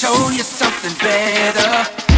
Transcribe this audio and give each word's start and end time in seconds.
show 0.00 0.30
you 0.30 0.42
something 0.42 0.96
better. 0.98 2.09